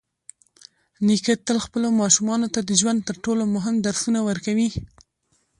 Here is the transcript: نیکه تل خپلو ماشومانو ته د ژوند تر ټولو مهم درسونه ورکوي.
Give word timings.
نیکه 1.07 1.33
تل 1.45 1.57
خپلو 1.65 1.87
ماشومانو 2.01 2.47
ته 2.53 2.59
د 2.63 2.71
ژوند 2.81 2.99
تر 3.07 3.15
ټولو 3.25 3.43
مهم 3.55 3.75
درسونه 3.87 4.19
ورکوي. 4.29 4.69